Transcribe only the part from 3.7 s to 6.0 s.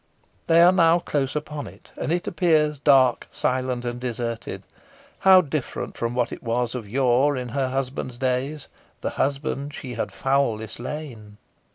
and deserted. How different